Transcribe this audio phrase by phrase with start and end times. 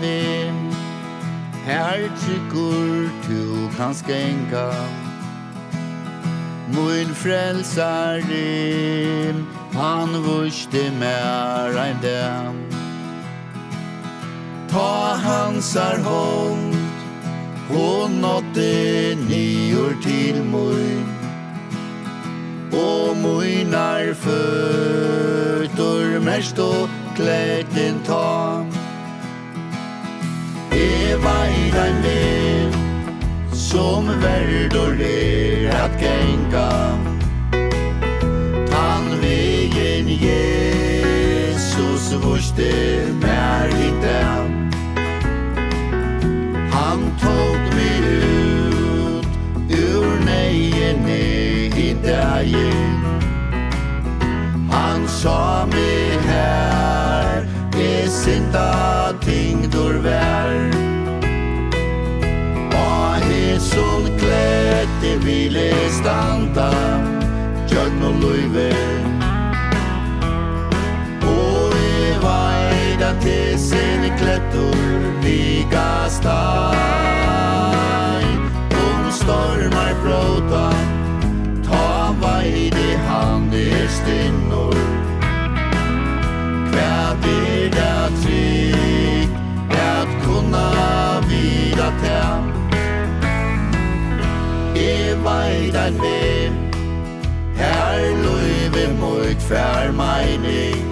[0.00, 0.72] vin
[1.66, 4.72] Her tycker tu kan skänka
[6.68, 8.22] Min frälsare
[9.74, 12.54] Han vurste mer ein dem
[14.68, 16.76] Ta hansar hånd
[17.68, 21.06] Hon nådde nior til moin
[22.72, 25.76] Og moinar fötur
[26.20, 28.65] mest og klætin ta
[30.86, 32.72] leva i den liv
[33.52, 36.70] Som verdor er at genga.
[38.70, 42.72] Tan vegen Jesus vorste
[43.22, 44.22] mer hitte.
[46.72, 49.26] Han tog mi ut
[49.70, 52.92] ur neien i dagen
[54.70, 55.94] Han sa mi
[56.28, 60.65] her, er sinta ting dur vær.
[65.06, 66.70] alltid vile standa
[67.68, 68.72] Gjøgn og luive
[71.22, 74.76] Og e vaida til sine klettur
[75.22, 76.66] Vika stai
[78.70, 80.70] Om stormar bråta
[81.66, 84.95] Ta veidi hand i stinnor
[95.92, 96.54] mening
[97.56, 100.82] Her løyve mot fær mening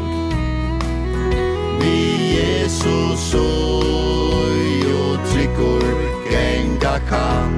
[1.80, 1.96] Vi
[2.36, 5.84] Jesus søy og trykkur
[6.30, 7.50] genga kan.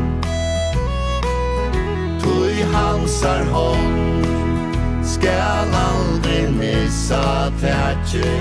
[2.20, 4.24] Tøy hansar hånd
[5.04, 8.32] Skal aldri missa tætje.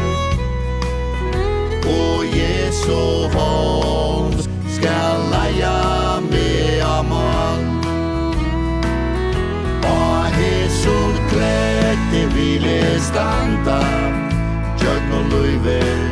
[1.85, 5.94] Og Jesu hånd Skal leia
[12.15, 13.79] det ville standa.
[14.83, 16.04] Jøgn og løyver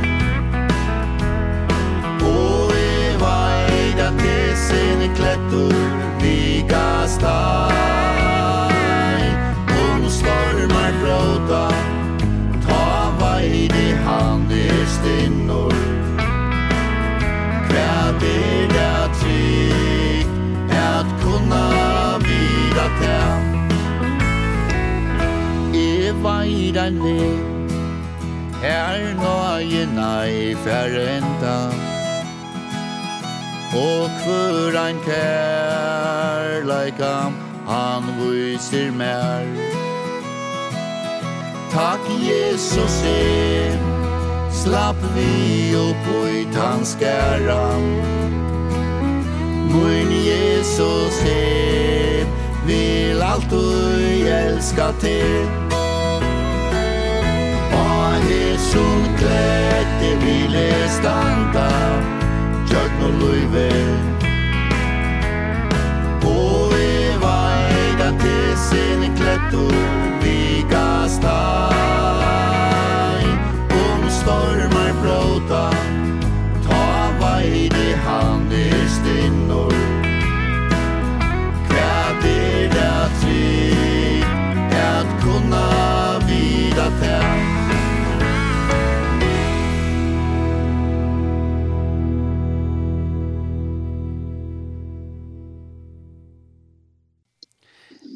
[26.84, 27.32] ein vei
[28.64, 31.58] Her nøyina nei færenda
[33.80, 36.74] Og hvor ein kærleikam
[37.68, 39.48] Han viser mer.
[41.72, 43.78] Takk Jesus er
[44.52, 47.84] Slapp vi opp i tanskaran
[49.72, 52.24] Mun Jesus er
[52.68, 53.68] Vil alt du
[54.28, 55.63] elska til
[58.72, 61.68] solklette hvile standa
[62.70, 63.68] Gjørt no luive
[66.30, 70.03] Og i eida til sin klættur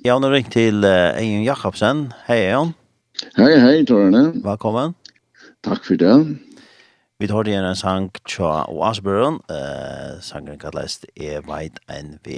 [0.08, 2.02] Jeg har nå ringt til uh, Ejun Jakobsen.
[2.30, 2.70] Hei, Eion.
[3.36, 4.22] Hei, hei, Torne.
[4.40, 4.94] Velkommen.
[5.68, 6.14] Takk for det.
[7.20, 8.86] Vi tar igjen en sang tja og
[9.52, 12.38] Uh, sangen sangren kallast «E veit en vi».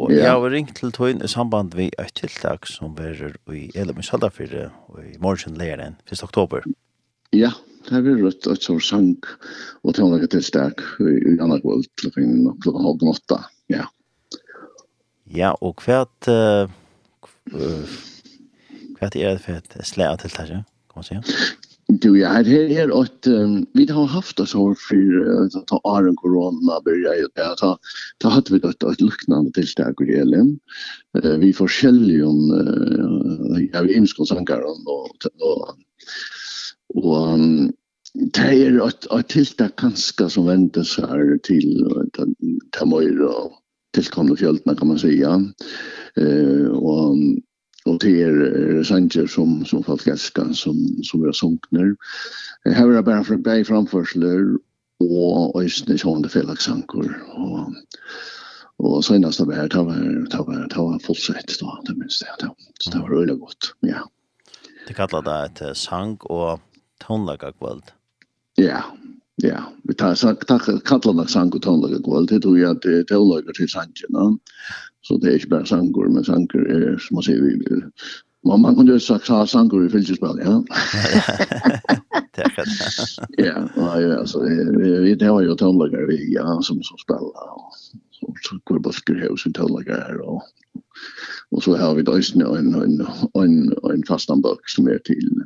[0.00, 0.22] Og ja.
[0.22, 4.06] jeg har ringt til tøyen i samband med et tiltak som verer i Elum i
[4.08, 6.24] Saldafyrre og i morgen leiren 1.
[6.24, 6.64] oktober.
[7.36, 7.52] Ja,
[7.90, 9.12] det er rett et sånn sang
[9.84, 13.42] og tiltak tiltak i Annakvold klokken halv åtta.
[13.68, 13.90] Ja.
[15.34, 16.70] Ja, og hva uh,
[18.98, 21.18] hva er det for et slære av tiltak, kan man si?
[21.88, 25.78] Du, ja, her er her at um, vi har haft oss over for uh, ta
[25.88, 27.78] åren korona börjar ju där ta
[28.18, 30.58] ta hade vi ett ett liknande tillstånd i Elen.
[31.24, 34.76] Uh, vi forskjellige om uh, ja, vi imskonsankar och
[35.40, 35.76] och
[36.94, 37.72] og um,
[38.14, 41.88] det er et, et tiltak kanskje som ventes seg til
[42.72, 43.56] Tamoira og
[44.02, 45.42] tillkomna fjöldena kan man säga.
[46.16, 47.18] Eh, og,
[47.86, 48.34] og det er
[48.78, 51.96] resanger som som folk älskar som som er är sångner.
[52.64, 54.58] Här är bara för bäj framförsler
[55.00, 57.74] och ösne sjönde felaxankor og
[58.80, 62.50] och senast av her, tar var tar var tar var fullsett, da, det minst det.
[62.80, 64.08] Så det var roligt godt, Ja.
[64.86, 66.60] Det kallar det ett sang och
[66.98, 67.84] tonläggarkvöld.
[68.54, 68.82] Ja,
[69.42, 73.04] Ja, vi tar så tack kallar det sanko tonlaga kvalt det tror jag att det
[73.04, 74.38] tonlaga till sanko no.
[75.02, 77.82] Så det är inte bara sanko men sanko är som man säger vi
[78.46, 80.64] man man kunde sagt så sanko i filmspel ja.
[83.38, 83.68] Ja,
[84.00, 84.42] ja alltså
[85.02, 87.22] vi det har ju tonlaga vi ja som som spelar
[88.22, 90.42] och så går bara skriva hus sin tonlaga här och
[91.50, 95.44] och så har vi då en en en en fastan bok som är till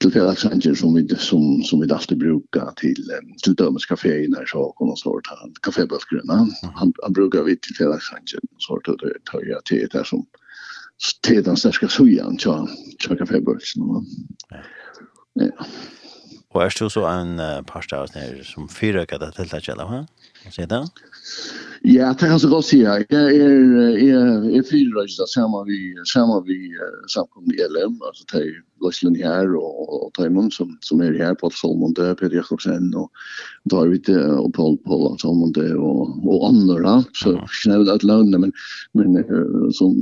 [0.00, 3.10] till Fredrikshanger som vi som som vi alltid brukar till
[3.42, 8.40] till Dömes kafé när så kommer snart han kafébulkrarna han, han brukar vi till Fredrikshanger
[8.58, 10.26] så då det tar jag till det som
[11.22, 12.68] till den största sujan tja
[12.98, 14.04] tja kafébulkrarna
[15.34, 15.66] ja.
[16.50, 18.12] Och är du så en uh, par stavs
[18.52, 20.06] som fyra kan det till att källa, va?
[20.44, 20.86] Vad säger du?
[21.86, 22.80] Ja, det kan så godt si.
[22.82, 25.78] Jeg er, er, er fyrrøjst, sammen vi,
[26.10, 26.56] sammen vi
[27.12, 31.52] samkomne i LM, altså det er her og, og Tøymon som, som er her, Paul
[31.52, 33.10] Solmonde, Peter Jakobsen og
[33.70, 36.96] David og Paul, Paul Solmonde og, og andre, da.
[37.14, 38.52] så ikke nevnt at lønne, men,
[38.94, 39.22] men
[39.72, 39.94] som,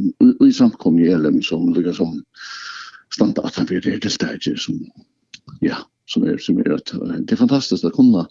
[0.44, 2.16] i samkomne i LM som ligger som
[3.12, 4.80] standarden for det hele stedet som,
[5.62, 8.26] ja, som er, som er, det er fantastisk å kunne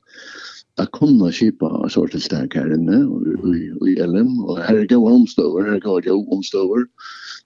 [0.78, 5.12] att kunna skipa en sort stark här inne och i LM och här är går
[5.12, 6.86] omstöver, här går jag omstöver.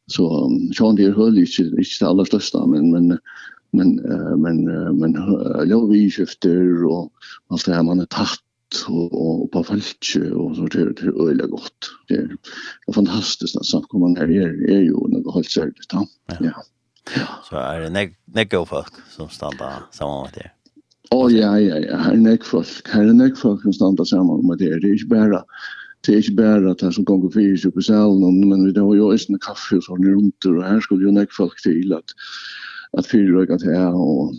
[0.07, 3.19] Så Sean det höll ju inte inte det allra största men men
[3.71, 3.95] men
[4.41, 4.63] men
[4.99, 5.13] men
[5.69, 7.11] jag vi skifter och
[7.47, 8.39] allt det här man är tatt
[8.87, 11.91] och, och på fältet och så det det är öliga gott.
[12.07, 12.13] Det
[12.87, 15.93] är fantastiskt att att komma ner här är ju något helt särskilt.
[15.93, 16.07] Ja.
[16.39, 16.63] Ja.
[17.49, 20.51] Så är det nek nek folk som stannar samman med det.
[21.11, 24.59] Åh, oh, ja, ja, ja, her er nekfolk, her er nekfolk som standa saman med
[24.61, 25.39] det det er ikke bare,
[26.05, 28.91] det er ikke bare at her som gonger fyrir seg på salen, men vi har
[28.93, 32.13] jo eisne kaffe og sånne rundt, og her skulle jo nekfolk til at,
[32.93, 34.37] at fyrir røyga til her, og,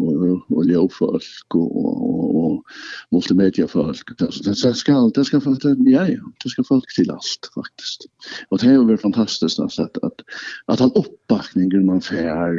[0.00, 6.32] og, og ljøfolk, og, og, og multimediafolk, det, det skal, det skal folk, ja, ja,
[6.40, 8.08] det skal folk til alt, faktisk.
[8.48, 10.24] Og det er jo fantastisk, at, at,
[10.72, 12.56] at han oppbakningen man fær,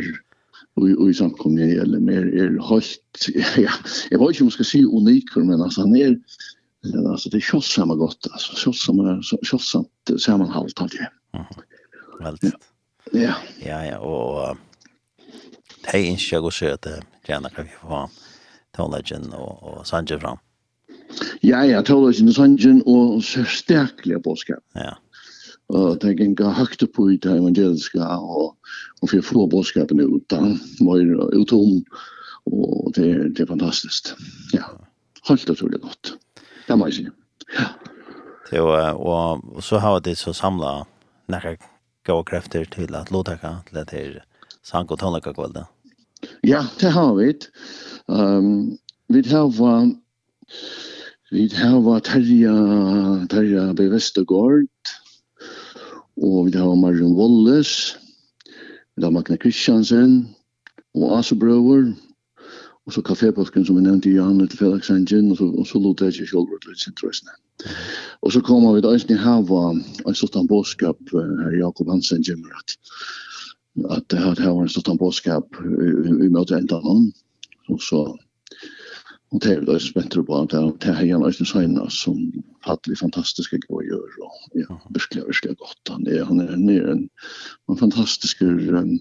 [0.85, 3.29] i, i samkomne eller mer er helt,
[3.65, 3.73] ja,
[4.11, 6.15] jeg vet ikke om jeg skal si uniker, men altså han er,
[7.09, 11.09] alltså det känns samma gott alltså känns samma känns samt sammanhalt allt det.
[12.19, 12.53] Väldigt.
[13.11, 13.33] Ja.
[13.65, 14.57] Ja ja och
[15.83, 16.87] det är inte jag går så att
[17.27, 18.09] gärna kan vi få
[18.77, 20.37] Tolagen och och Sanje fram.
[21.41, 23.45] Ja ja Tolagen och Sanje och så
[24.13, 24.63] på påskap.
[24.73, 24.97] Ja
[25.69, 28.55] og det gikk høyt på i det evangeliske, og,
[29.01, 30.39] og for få bådskapene ut da,
[30.83, 31.81] mer utom,
[32.47, 34.13] og det, det er fantastisk.
[34.55, 34.69] Ja,
[35.27, 36.13] helt utrolig godt.
[36.67, 37.07] Det må jeg si.
[37.57, 37.67] Ja.
[38.47, 40.87] Det, og, og, og så har det så samlet
[41.27, 41.57] nære
[42.07, 44.19] gode krefter til at lovtakke til at det er
[44.63, 45.67] sang- og tonløkkekvalget.
[46.47, 47.33] Ja, det har vi.
[48.07, 48.77] Um,
[49.09, 49.51] vi har
[51.31, 52.55] vi har terja
[53.27, 54.67] terja bevestegård
[56.17, 57.97] Og vi har Marion Wallace,
[58.95, 60.27] vi har Magna Kristiansen,
[60.95, 61.93] og Asa Brøver,
[62.87, 65.79] og så kafépolken som vi nevnte i Johanne til Felix Engine, og så, og så
[65.79, 67.35] lot jeg ikke selv ut litt sintrøsene.
[68.21, 69.61] Og så kommer vi til Øystein Hava,
[70.07, 72.77] en sånn bådskap, her Jakob Hansen gjemmer at,
[73.97, 77.11] at det her var en sånn bådskap i møte enda noen,
[77.69, 78.05] og så,
[79.29, 82.23] og det er vi da spenter på at det er en Øystein Søgnas som
[82.67, 85.87] hade vi fantastiska gåjor och ja, verkligen, verkligen gott.
[85.89, 87.09] Han är, han är, han är en,
[87.67, 88.99] en fantastisk um,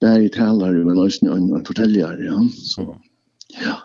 [0.00, 2.24] bergtalare men också en, en fortäljare.
[2.24, 2.48] Ja.
[2.52, 3.00] Så,
[3.64, 3.78] ja,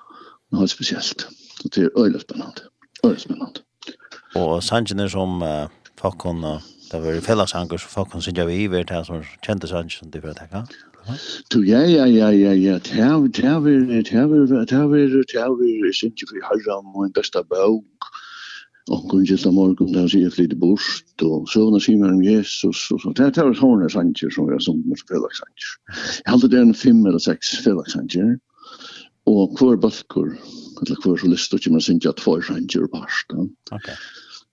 [0.52, 1.28] det är speciellt.
[1.62, 2.62] Så det är öjligt spännande.
[3.04, 3.60] Öjligt spännande.
[4.36, 5.68] Och Sanchen är som uh,
[6.02, 9.24] Fakon, uh, det var ju fällasankar så Fakon syns jag vi iver det här som
[9.46, 10.68] kände Sanchen som för får täcka.
[11.50, 13.64] Du ja ja ja ja ja tær tær
[14.04, 17.86] tävir tær tävir tær ju tær herran och en bästa bok.
[17.86, 18.29] Mm
[18.90, 23.02] och kunde ta morgun där sig flytta bort og så när sig med Jesus og
[23.02, 25.72] så där tar hon Sanchez som är som Felix Sanchez.
[26.26, 30.38] Jag hade den fem eller sex Felix og och kvar baskor
[30.82, 33.28] eller kvar så lust och man synte att två Sanchez bast.
[33.72, 33.96] Okej.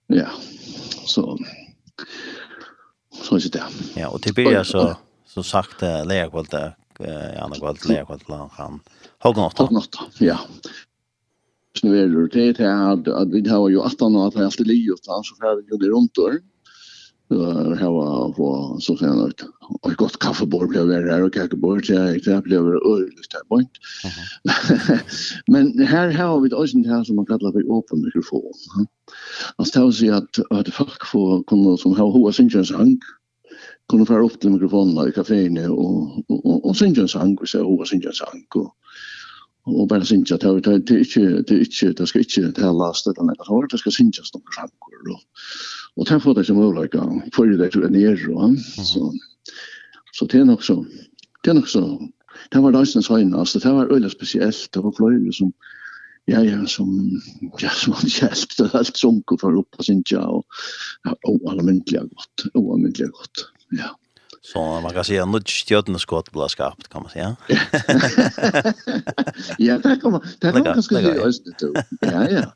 [0.07, 0.27] Ja.
[1.05, 1.37] Så
[3.23, 3.63] så er det.
[3.95, 8.79] Ja, og til blir så så sagt lägkvalt eh andra kvalt lägkvalt han.
[9.19, 9.63] Hognotta.
[9.63, 9.99] Hognotta.
[10.19, 10.37] Ja
[11.77, 15.35] snurrar det det är att vi har ju att annat att helt liv och så
[15.41, 16.29] här vi gjorde runt då.
[17.31, 21.85] Eh här var på så sen att och gott kaffebord blev det där och kaffebord
[21.85, 23.71] så jag blev öligt där point.
[25.47, 28.53] Men här har vi också det här som man kallar för öppen mikrofon.
[29.55, 32.99] Alltså det är att att folk får kunna som har hoa sin sang,
[33.89, 37.85] kunna få upp till mikrofonen i kaféerna och och och sin chans och så hoa
[37.85, 38.21] sin chans
[38.55, 38.75] och
[39.67, 43.27] og bara synja ta ta ta ikkje ta ikkje ta skal ikkje ta lasta den
[43.27, 45.21] der har det skal synja stom sjankor og
[45.97, 47.01] og ta få det som ulike
[47.35, 48.57] for det til nær og
[48.91, 49.11] så
[50.13, 50.83] så det er nok så
[51.43, 51.83] det er nok så
[52.53, 54.69] det var dansen såna så det var øle spesielt.
[54.73, 55.53] Det var fløyre som
[56.27, 56.89] ja ja som
[57.61, 60.45] ja som han hjelp det alt sunko for opp og synja og
[61.07, 63.47] og allmennlig godt og allmennlig godt
[63.79, 63.93] ja.
[64.41, 67.35] Så man kan säga nu stjärna skott blir skarpt kan man säga.
[69.57, 70.21] ja, det kan man.
[70.39, 71.85] Det kommer ganska säga just det.
[72.01, 72.53] Ja, ja.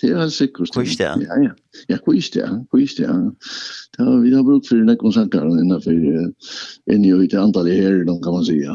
[0.00, 0.74] Det är alltså kust.
[0.74, 1.16] Kust ja.
[1.28, 1.50] Ja,
[1.86, 1.96] ja.
[1.96, 2.64] Kust ja.
[2.70, 3.32] Kust ja.
[3.96, 5.90] Det har vi har brukt för den konserten innan för
[6.86, 8.74] en ju ett antal här då kan man säga.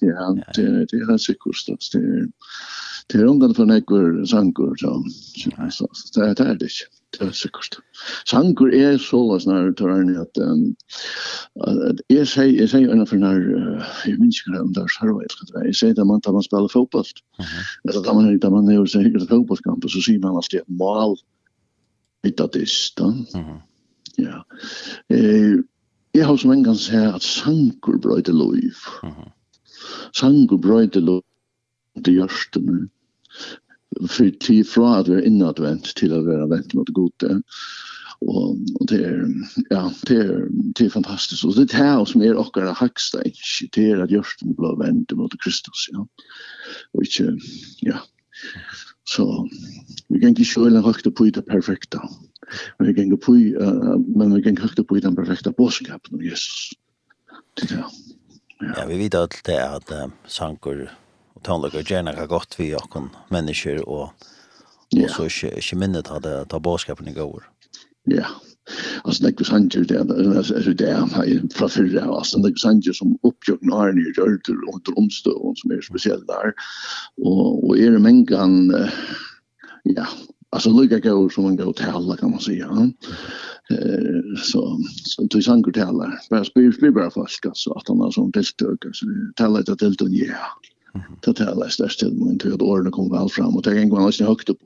[0.00, 1.66] Ja, det är alltså kust.
[1.92, 2.28] Det är
[3.12, 5.88] det är undan för några sankor så.
[5.92, 6.68] Så det är det.
[7.16, 7.78] Det er sikkert.
[8.28, 10.40] Sankur er sålas tar tørni at
[12.12, 13.38] jeg sier jeg sier en av for nær
[14.04, 16.04] jeg minns ikke om det er sarva eller hva det er.
[16.04, 17.08] Man tar man spiller fotball
[17.86, 19.24] Eller da man da man er sikkert ikke
[19.88, 21.16] så sier man alltid mal mål
[22.26, 22.66] litt at det
[24.18, 24.42] Ja.
[25.08, 28.56] Jeg har som en gang sier at sankur brøyde lov.
[30.12, 31.22] Sankur brøyde lov
[32.04, 32.88] til hjørstene
[34.08, 37.42] för tid från att vi er innadvendt til at vi er mot gode.
[38.20, 39.26] Och og det är,
[39.70, 41.44] ja, det är, det är fantastiskt.
[41.44, 44.78] Och det er det som är okkara haksta, ikke det är att at hjørsten blir
[44.78, 46.06] vänt mot Kristus, ja.
[46.94, 47.38] Och inte,
[47.80, 47.98] ja.
[49.04, 49.48] Så
[50.08, 52.00] vi kan inte sjøle högt på det perfekta.
[52.78, 56.14] Men Vi kan ikke på, uh, men vi kan högt høyte på den perfekta bådskapen
[56.14, 56.74] av Jesus.
[57.54, 57.86] Det er, ja.
[58.76, 60.90] ja, vi vet att det är att uh, sankor
[61.38, 64.10] og tonlager gjerne har gått vi och kon människor og
[64.90, 67.44] och så ikke, ikke minnet hade ta båskapen i går.
[68.04, 68.26] Ja.
[69.04, 72.68] Alltså det var han ju där alltså det är fra från förra alltså det var
[72.68, 76.52] han ju som uppgjort när ni gör till under omstånd som är speciellt där
[77.16, 78.74] och och är det mängan
[79.82, 80.06] ja
[80.50, 82.90] alltså lika går som man går till alla kan man säga.
[83.70, 86.12] Eh så så du sanger till alla.
[86.30, 89.94] Bara spyr spyr bara fast så att han har sån tilltök så tälla det till
[89.94, 90.34] då ja
[91.20, 93.56] totala störst till men till att åren kommer väl fram.
[93.56, 94.58] Och det är en gång nästan högt upp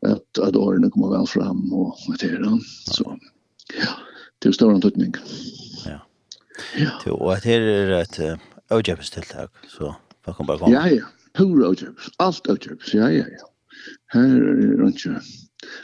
[0.00, 2.26] att att åren kommer väl fram och vad det?
[2.26, 2.58] Är
[2.90, 3.18] så
[3.80, 3.88] ja
[4.38, 5.14] det är stor antydning
[5.84, 6.06] ja.
[6.76, 7.12] Ja.
[7.12, 11.04] Och det är ett öjäbstilltag så vad kommer bara ja ja.
[11.32, 13.48] Pur öjäbs allt öjäbs ja ja ja.
[14.06, 15.20] Här är det inte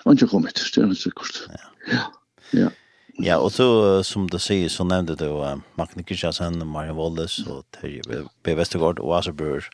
[0.09, 0.61] inte kommit.
[0.75, 1.49] Det är så kort.
[1.91, 2.13] Ja
[2.51, 2.71] ja.
[3.19, 3.67] Ja, og så
[4.07, 8.55] som du sier, så nevnte du uh, Magne Kristiansen, Marian Wallis og Terje B.
[8.55, 9.67] Vestergaard og Asabur.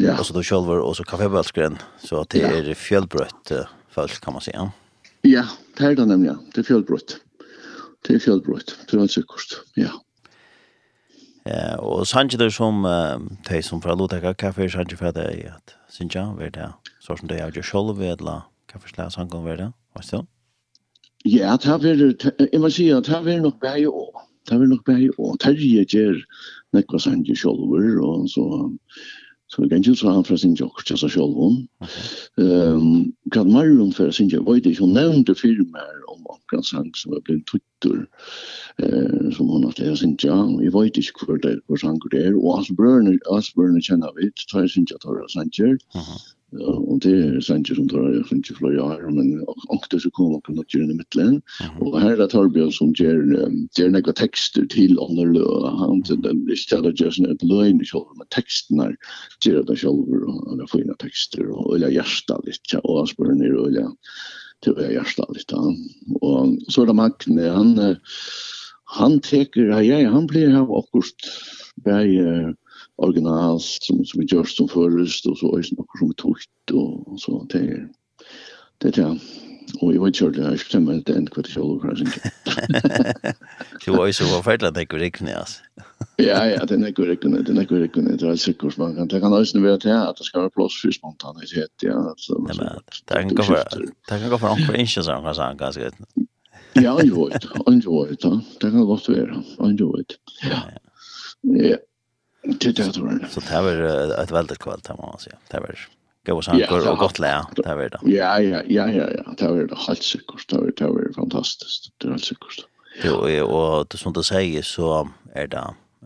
[0.00, 0.16] Ja.
[0.16, 1.76] Og så du selv var også Kaffebölskren.
[2.00, 3.02] Så det er ja.
[3.04, 4.54] uh, folk kan man si.
[4.56, 4.70] Ja,
[5.28, 5.44] ja
[5.76, 6.38] det er det nemlig, ja.
[6.54, 7.18] Det er fjellbrøtt.
[8.06, 9.92] Det er fjellbrøtt, Det er sikkert, Ja.
[11.44, 15.50] Ja, og sannsje det som uh, de som får låta kaffe sanjer för det
[15.88, 16.72] synes jeg, hva er det.
[17.00, 18.40] Så som det er jo selv, själv vet la
[18.72, 18.80] Hva
[19.52, 19.72] er det?
[19.92, 20.33] Hva er det.
[21.24, 24.24] Ja, det har vært, jeg må si at det har vært nok bare år.
[24.44, 25.36] Det har vært nok bare år.
[25.40, 26.18] Terje gjør
[26.76, 28.44] nekva sanje sjolver, og så,
[29.48, 31.62] så jeg ikke så han fra sin jokk til seg sjolven.
[33.32, 37.16] Kan Marion fra sin jokk, var det ikke hun nevnte firmer om akkurat sang som
[37.16, 38.04] er blitt tuttur,
[38.84, 41.96] eh, som hun har til sin jokk, vi vet ikke hvor det er, hvor sang
[42.12, 45.80] det er, og Asbjørn, Asbjørn kjenner vi, tar sin jokk, tar sin jokk,
[46.60, 50.52] och det är Sanchez som tar jag ikke flere år, men också så kommer på
[50.52, 51.42] något i mitten
[51.80, 53.18] och här där Torbjørn som ger
[53.78, 58.96] ger några til till andra han till den strategin att löna i men med er
[59.44, 63.34] gjør det selv, og han har fine tekster, og øye eller litt, og och spør
[63.34, 63.88] ned øye
[64.62, 65.52] til till hjertet litt.
[66.22, 67.96] och så där Magne han
[68.84, 71.00] han teker ja han blir her också
[71.84, 72.54] bare,
[73.02, 76.74] originals som, som vi gjør som først, og så er det noe som er tukt,
[76.74, 77.82] og så det er
[78.82, 79.20] det er det.
[79.82, 82.16] Og jeg vet ikke, jeg skal stemme det enn kvart kjøl, for jeg synes
[83.84, 85.38] Du var jo så forferdelig at det ikke rikkene.
[86.20, 89.08] Ja, ja, det er ikke rikkene, det er ikke rikkene, det er sikkert, man kan,
[89.10, 91.96] det kan også være til at det skal være plass for spontanitet, ja.
[92.20, 93.56] Så, men det kan gå for,
[94.10, 96.28] det kan gå for omkring ikke sånn, kan sånn, ganske godt.
[96.78, 100.20] Ja, han gjør det, han det, kan godt være, han gjør det.
[100.44, 100.60] Ja,
[101.56, 101.80] ja.
[102.44, 105.38] Det det tror Så det var ett väldigt kväll där man säger.
[105.50, 105.78] Det var
[106.26, 107.44] gå och sankor och gott lä.
[107.56, 107.98] Det var det.
[108.02, 109.34] Ja ja ja ja ja.
[109.38, 110.48] Det var det helt säkert.
[110.48, 111.92] Det var det var fantastiskt.
[111.98, 112.66] Det var helt säkert.
[113.04, 115.56] Jo och det som du säger så är det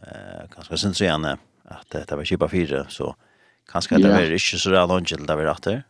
[0.02, 3.16] eh kanske sen så gärna att det var chipa fyra så
[3.72, 5.82] kanske det var inte så där långt där vi åter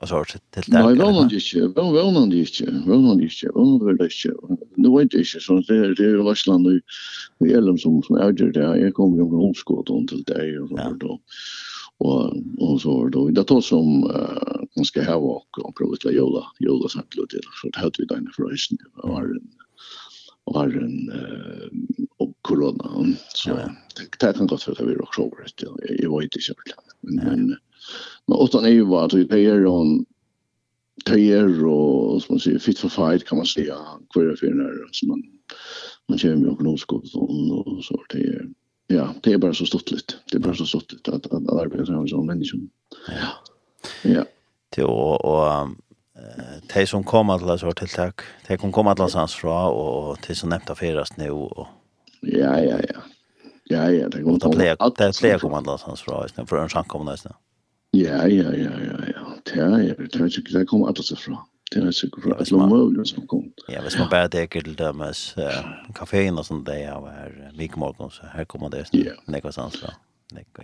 [0.00, 0.68] alltså till det.
[0.68, 2.36] Nej, det var inte, Det var inte,
[2.72, 4.28] Det var inte, Det var inte.
[4.28, 6.80] Det var Nu vet jag inte så det är det är Lassland nu
[7.48, 8.76] i Elm som som är där.
[8.76, 11.20] Jag kommer ju från Skåne till dig och så då.
[11.98, 14.00] Och och så då det tar som
[14.76, 18.04] man ska ha och och prova till Jola, Jola att det så det hade vi
[18.04, 19.48] där inne för isen var en
[20.44, 21.10] var en
[22.16, 23.50] och corona så
[23.96, 26.02] det kan gott för att vi också över det.
[26.02, 26.54] Jag vet inte så
[27.00, 27.56] men
[28.26, 30.06] Men utan är ju var att det är hon
[31.04, 33.76] tejer och som man säger fit for fight kan man säga
[34.12, 35.22] kvar för när som man
[36.08, 37.04] man kör med ekonomisk och
[37.66, 38.48] och så det är
[38.86, 40.14] ja det är bara så stort lite.
[40.30, 42.60] Det är bara så stort lite att att arbeta med sån människor
[43.08, 43.30] ja.
[44.10, 44.24] Ja.
[44.70, 45.68] Till och och
[46.74, 48.12] de som kommer till oss till tilltag
[48.48, 51.66] de som kommer alla oss fra och de som nämnt affäras nu och
[52.20, 53.00] ja ja ja.
[53.64, 57.14] Ja ja det går att det blir kommer alla oss fra istället för en sankomna
[57.14, 57.36] istället
[57.96, 59.24] Ja, ja, ja, ja, ja.
[59.46, 61.40] Det er, det er, det kommer alle seg fra.
[61.70, 63.48] Det er sikkert fra alle mulige som kom.
[63.70, 65.34] Ja, hvis man bare dekker til dømes
[65.98, 68.86] kaféen og sånt, det er vikmåten, så her kommer det
[69.30, 69.94] nekva sans fra.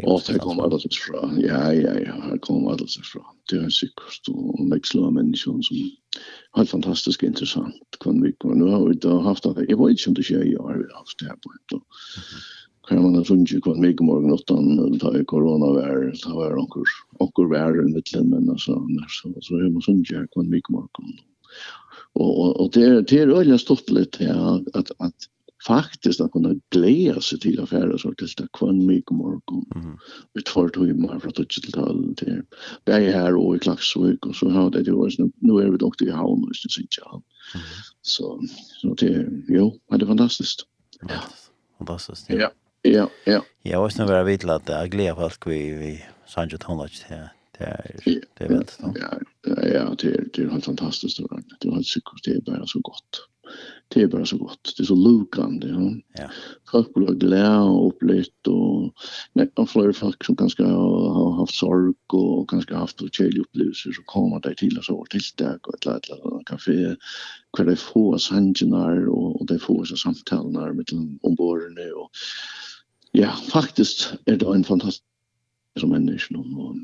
[0.06, 1.24] Og det kommer alle seg fra.
[1.42, 3.22] Ja, ja, ja, her kommer alle seg fra.
[3.50, 6.20] Det er sikkert og veksler av mennesker som
[6.58, 7.98] har fantastisk interessant.
[8.02, 10.54] Kan vi, nå har vi da haft det, jeg vet ikke om det skjer i
[10.58, 11.82] år, vi har haft det her på en dag
[12.88, 16.84] kan man alltså inte kvar mig morgon utan ta corona var ta var onkur
[17.18, 20.62] onkur var i mitten men alltså när så så hur man sånt jag kan mig
[20.68, 21.12] morgon
[22.12, 25.14] och och det det är öliga stort lite ja att att
[25.66, 29.64] faktiskt att kunna glädja sig till affärer så till det kvar mig morgon
[30.32, 32.42] vi tar då ju mer för att till tal till
[32.84, 36.02] bäj här och i Klaxvik och så har det ju var nu är vi dock
[36.02, 37.22] i havn och så syns jag
[38.02, 38.42] så
[38.80, 40.66] så det jo det är fantastiskt.
[41.08, 41.20] Ja
[41.78, 42.30] fantastiskt.
[42.30, 42.50] Ja.
[42.86, 43.44] Ja, ja.
[43.62, 47.32] Jag var snarare vid att jag glädjer på allt vi vi Sanjo Tonlach här.
[47.58, 48.00] Det är
[48.34, 48.94] det är väldigt då.
[49.00, 51.40] Ja, ja, det är det är helt fantastiskt då.
[51.60, 53.28] Det har så det är bara så gott.
[53.88, 54.74] Det är bara så gott.
[54.76, 55.92] Det är så lukande, ja.
[56.14, 56.30] Ja.
[56.70, 58.94] Folk blir glada och upplyft och
[59.32, 64.40] nästan fler folk som kanske har haft sorg och kanske haft kärliga upplevelser så kommer
[64.40, 66.96] de till oss och till där och ett eller annat café
[67.56, 70.86] kvar de får sanjenar och de får så samtal när med
[71.22, 72.10] ombordene och
[73.16, 75.06] Ja, faktisk er det en fantastisk
[75.80, 76.76] som menneske og,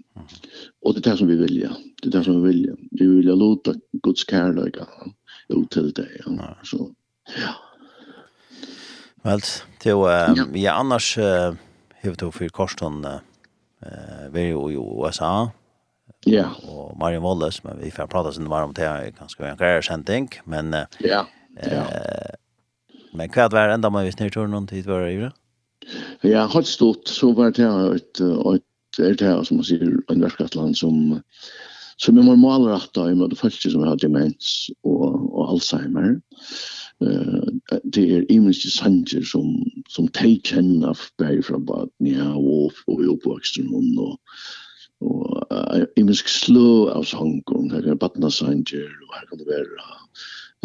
[0.85, 3.35] og det er det som vi vilja det er det som vi vilja vi vilja
[3.35, 4.77] låta Guds kärlek
[5.49, 6.55] ut til det ja.
[6.65, 6.91] så
[7.37, 7.55] ja
[9.23, 9.43] Vel,
[9.81, 10.79] til uh, ja.
[10.81, 11.55] annars uh,
[12.03, 13.21] hevet du for Korston uh,
[14.33, 15.49] vi er jo i USA
[16.27, 16.49] ja.
[16.69, 20.75] og Marion Wallace, men vi får prata sin varm til jeg ganske en greier men
[20.75, 21.25] uh, ja.
[21.63, 21.83] ja.
[21.83, 22.35] Uh,
[23.15, 25.33] men hva er det enda man visst nere noen tid var i det?
[26.23, 27.09] Ja, har stort.
[27.09, 28.65] Så var det et, et,
[28.99, 31.19] et, et som man sier, en verkatland som,
[31.99, 36.17] som er normalrettet i møte folk som har demens og, og Alzheimer.
[37.03, 37.43] Eh
[37.95, 39.55] det er imenske sanger som,
[39.91, 44.19] som de kjenner bare fra baden ja, og, og i oppvoksten og,
[45.03, 49.89] og uh, imensk slå av sanger, her kan badna sanger og her kan det være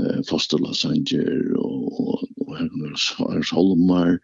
[0.01, 4.17] uh, fosterla sanger og, og, og her kan det være solmar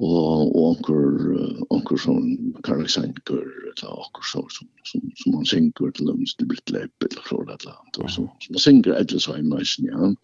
[0.00, 1.04] og og onkur
[1.70, 6.48] onkur som Karl Sanker eller onkur som som som som man synkur til dem til
[6.48, 10.14] bit lepp eller så det land och så som synkur eller så i människan ja.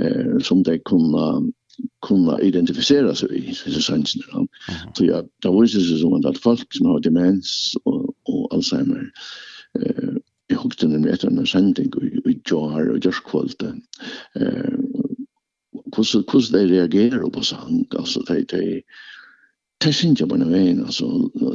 [0.00, 1.52] Eh som de kunna
[2.06, 4.46] kunna identifiera sig i så sansen ja.
[4.94, 9.10] Så ja där var det så man att folk som har demens och och Alzheimer
[9.80, 10.14] eh
[10.48, 13.82] jag hukte den med en sending i i jar och just kvällen
[14.34, 14.85] eh
[15.96, 18.82] hvordan, hvordan de reagerer på sang, altså, de, de,
[19.84, 21.08] det synes jeg på en vei, altså,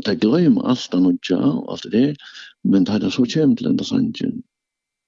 [0.05, 2.17] det glemmer alt det ja og alt det,
[2.63, 4.43] men det er så kjem til denne sangen,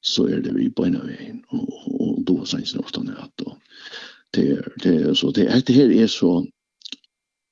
[0.04, 1.70] så er det vi på en vei, og,
[2.00, 3.58] og da er sangen ofte nødt, og
[4.34, 6.42] det er, det er, så det, det her er så,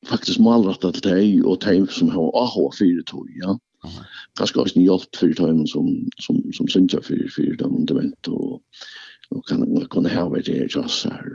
[0.10, 3.58] faktisk malretta til deg, og deg som har AHA fyrir tog, ja.
[4.38, 5.88] Ganske også en hjelp fyrir dem som,
[6.22, 8.62] som, som synger fyrir, fyrir dem, det og,
[9.32, 11.32] og kan, kan ha vært det just her,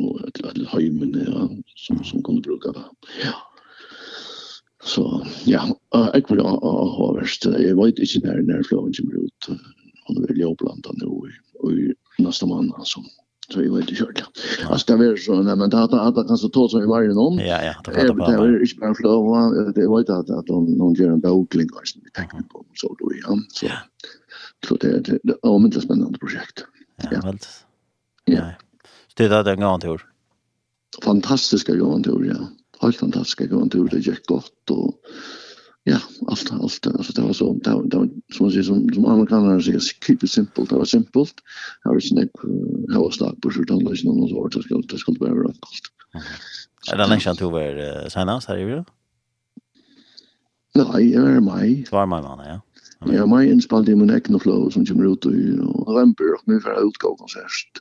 [0.00, 2.84] eller hemmen ja, som, som kunde bruka det.
[3.24, 3.34] Ja.
[4.84, 7.44] Så ja, jag vill ha verst.
[7.44, 9.48] Jag vet inte när när flowen kommer ut.
[10.06, 11.10] Han vil jo blanda nu
[11.70, 13.00] i, i neste måned, altså.
[13.52, 14.22] Så jag vet inte kört.
[14.22, 17.38] Alltså Altså, det er sånn, men det er det kanske tål som i varje någon.
[17.38, 18.36] Ja, ja, det er bare.
[18.36, 19.72] Det är inte bara flåen.
[19.74, 22.94] Det vet att att de någon gör en bokling hva som vi tenker på, så
[22.98, 23.38] du, ja.
[23.52, 23.66] Så,
[24.68, 26.64] så det, är det er et spennende prosjekt.
[27.02, 27.34] Ja, ja.
[28.24, 28.69] Ja, ja.
[29.20, 30.04] Det er det en gången tur.
[31.04, 32.48] Fantastiska gången tur, ja.
[32.80, 33.88] Helt fantastiska gången tur.
[33.88, 34.94] Det gick gott och
[35.84, 38.88] ja, allt allt alltså det var så det var, det var som man säger som
[38.94, 40.64] som amerikanerna säger keep it simple.
[40.64, 41.34] Det var simpelt.
[41.82, 42.28] Det var inte
[42.88, 45.60] det var stark på sjutton läs någon så vart det skulle det skulle vara rätt
[45.60, 46.22] gott.
[46.92, 48.84] Är det länge sedan du var senast här i Rio?
[50.74, 51.84] Nej, det var mig.
[51.90, 52.60] Det var mig, man, ja.
[53.06, 56.60] Ja, mig har inspelad i min egna flow som kommer ut i november och nu
[56.60, 57.80] får jag utgå konsert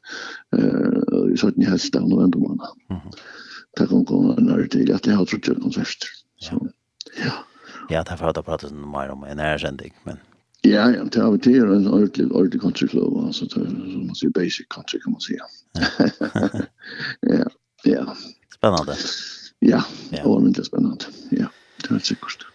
[1.44, 2.68] att ni helst av november månad.
[3.78, 5.98] Det kan komma när till att jag har trott konsert.
[6.38, 6.68] Så,
[7.26, 7.32] ja.
[7.90, 10.18] Ja, det har jag pratat mer om en ärsändig, men...
[10.62, 14.16] Ja, ja, det har vi till en ordentlig, ordentlig country flow, alltså det som man
[14.16, 15.44] säger basic country kan man säga.
[17.22, 17.50] ja,
[17.84, 18.16] ja.
[18.56, 18.96] Spännande.
[19.60, 20.24] Ja, ja.
[20.24, 21.06] ordentligt spännande.
[21.30, 21.46] Ja,
[21.90, 22.46] det är säkert.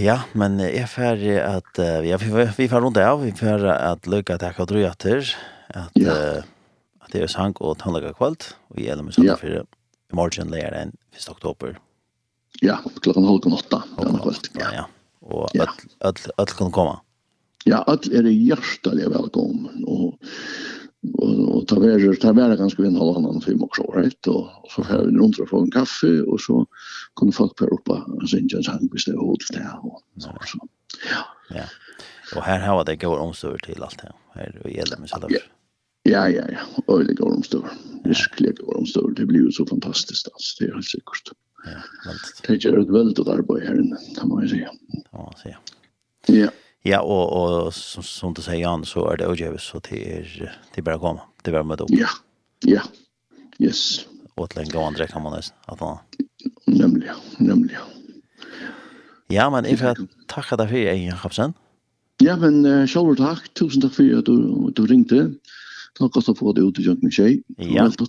[0.00, 4.08] Ja, men jeg fer at uh, ja, vi vi får rundt av, vi får at
[4.08, 5.22] lykke lukka takk og drøya til
[5.70, 6.14] at ja.
[6.40, 6.42] uh,
[7.04, 10.50] at det er sang og tannlaga kvalt og vi i med sånn for i morgen
[10.50, 11.28] leir den 1.
[11.30, 11.76] oktober.
[12.62, 14.60] Ja, klokkan halv åtta den.
[14.60, 14.70] Ja.
[14.80, 14.84] ja.
[15.22, 15.66] Og ja.
[15.68, 17.00] at at at kan komma.
[17.64, 20.18] Ja, at er hjartelig velkommen og
[21.12, 24.64] och, och ta värre ta värre ganska vi en halv annan film också right och,
[24.64, 26.66] och så får vi runt och få en kaffe och så
[27.16, 30.58] kunde folk på Europa och sen just han visste hur det där och så så
[31.10, 31.24] ja
[31.56, 31.64] ja
[32.36, 35.28] och här har det går omsorg till allt här här och gäller med sådär
[36.06, 36.58] Ja, ja, ja.
[36.86, 37.70] Och det går omstår.
[38.04, 39.10] Virkelig går omstår.
[39.16, 40.28] Det blir ju så fantastiskt.
[40.32, 40.64] Alltså.
[40.64, 41.32] Det är helt säkert.
[41.64, 41.70] Ja,
[42.06, 42.62] väldigt.
[42.62, 44.70] Det gör ett väldigt arbete här inne, kan man ju säga.
[45.12, 45.58] Ja, säga.
[46.26, 46.48] Ja.
[46.84, 50.28] Ja, og, og som, som du sier, Jan så er det Ojevis så det er,
[50.74, 51.24] det er bare å komme.
[51.40, 51.92] Det er bara med opp.
[51.96, 52.10] Ja.
[52.68, 52.84] Ja.
[53.62, 54.04] Yes.
[54.36, 56.02] Og til en gang andre kan man nesten, at man...
[56.68, 57.78] Nemlig, nemlig.
[59.32, 61.54] Ja, men jeg får tacka dig för Jan Kapsen.
[62.22, 63.48] Ja, men uh, själv takk.
[63.58, 65.26] Tusen takk for at du, du ringte.
[65.98, 67.40] Takk også for at du utgjort med tjej.
[67.58, 68.06] Ja, alltså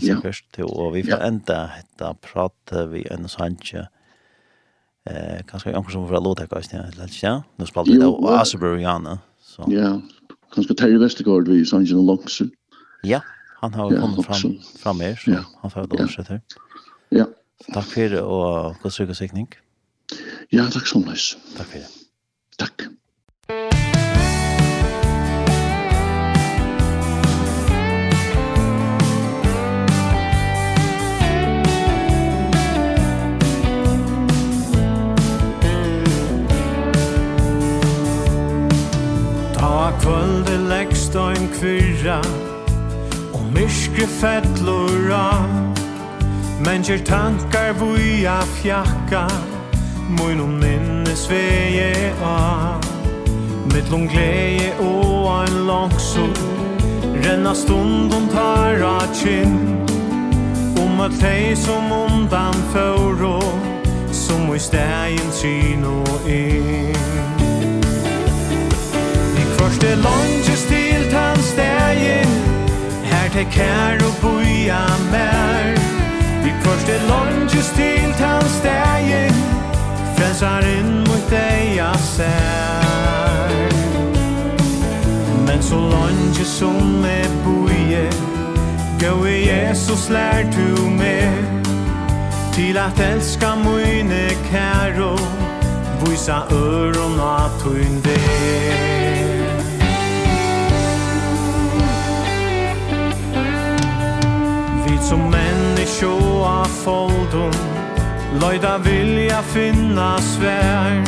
[0.00, 0.20] ja.
[0.22, 0.58] först.
[0.58, 3.88] Og vi får ända hitta prate vi en sanche
[5.10, 9.18] eh kanske jag som för låta kast ja lätt ja nu spelar det och Asburyana
[9.40, 9.64] så.
[9.68, 10.00] Ja
[10.54, 12.42] kanske Terry Westergaard vi sån ju långs
[13.02, 13.20] ja
[13.60, 16.42] han har ja, kommit fram fram här så han får då sätta här.
[17.08, 17.26] Ja.
[17.74, 19.48] Tack för det och god sykning
[20.48, 21.56] ja tack så mycket.
[21.56, 21.88] Tack för det.
[22.56, 22.82] Tack.
[41.08, 42.20] Stein kvirra
[43.32, 45.46] Og myrskri fettlora
[46.60, 49.22] Men kjer tankar vuja fjakka
[50.18, 52.76] Moin og minnes veje a.
[53.72, 56.36] Mittlom gleje og ein langsor
[57.24, 59.56] Renna stundum tar a kinn.
[60.76, 63.40] Om at tei som undan fyrro
[64.12, 66.92] Som i stegin sínu og inn
[69.40, 72.28] I kvarste langest utan stegin
[73.04, 75.76] Her till kær og boia mer
[76.44, 79.34] Vi först är långt just till tan stägen
[80.16, 80.62] Frälsar
[81.06, 83.48] mot deg a sær.
[85.46, 88.10] Men så långt just som är boie
[89.00, 91.32] Gå i Jesus lær du med
[92.52, 95.20] Til at elska mine kär och
[96.02, 97.62] Visa öron att
[104.98, 107.52] Tid som människor av foldum.
[108.40, 111.04] Löjda vilja finna svär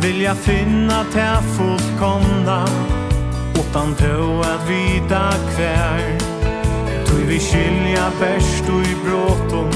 [0.00, 2.66] Vilja finna till fullkomna.
[3.54, 6.18] Utan då att vita kvär
[7.06, 9.70] Tui vi skilja bärst och i bråton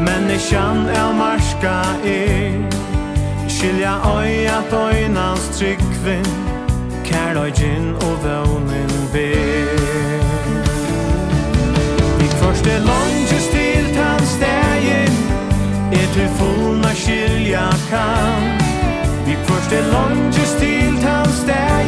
[0.00, 2.70] er marska er.
[3.48, 6.24] Skilja oi at oinans tryggvin.
[7.04, 9.51] Kärlöjgin och vånen ber.
[12.64, 15.12] det longe stilt hans dagen
[15.92, 18.42] Etter fullna skilja kan
[19.26, 21.81] Vi først det longe stilt hans dagen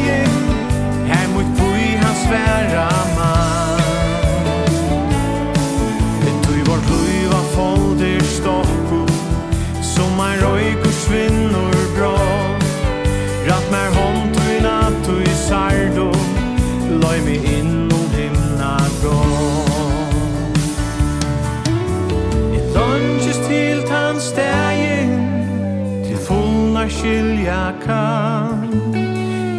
[27.05, 28.69] skilja kan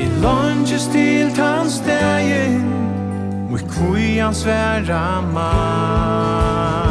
[0.03, 2.67] I lunges til tans degin
[3.51, 6.86] Mui kujans vera man